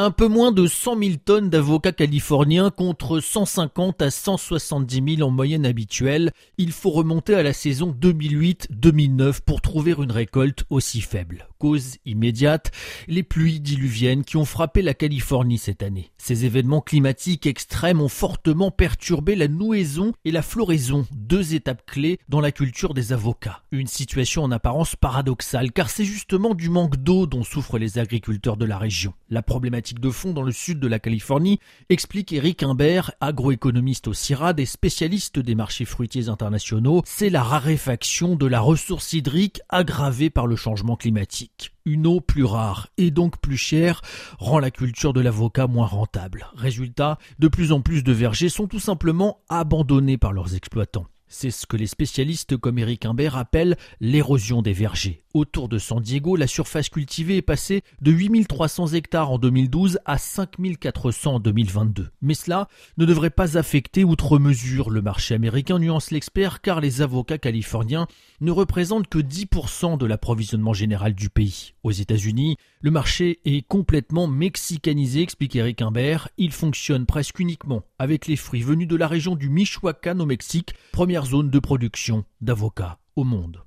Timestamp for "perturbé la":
18.70-19.48